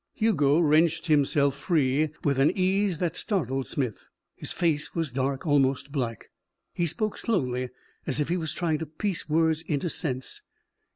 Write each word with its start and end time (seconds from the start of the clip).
Hugo 0.15 0.57
wrenched 0.59 1.05
himself 1.05 1.53
free 1.55 2.09
with 2.23 2.39
an 2.39 2.51
ease 2.57 2.97
that 2.97 3.15
startled 3.15 3.67
Smith. 3.67 4.07
His 4.35 4.51
face 4.51 4.95
was 4.95 5.11
dark, 5.11 5.45
almost 5.45 5.91
black. 5.91 6.31
He 6.73 6.87
spoke 6.87 7.19
slowly, 7.19 7.69
as 8.07 8.19
if 8.19 8.27
he 8.27 8.35
was 8.37 8.51
trying 8.51 8.79
to 8.79 8.87
piece 8.87 9.29
words 9.29 9.61
into 9.61 9.91
sense. 9.91 10.41